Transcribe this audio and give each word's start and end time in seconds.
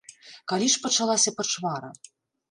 Калі 0.51 0.69
ж 0.75 0.79
пачалася 0.85 1.33
пачвара? 1.41 1.89